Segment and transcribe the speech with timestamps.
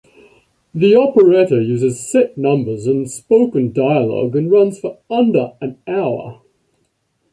[0.73, 6.41] The operetta uses set numbers and spoken dialogue and runs for under an hour.